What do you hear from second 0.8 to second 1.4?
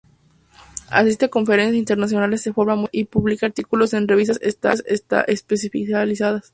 Asiste a